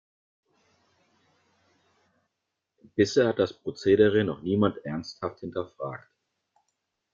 [2.95, 6.09] Bisher hat das Prozedere noch niemand ernsthaft hinterfragt.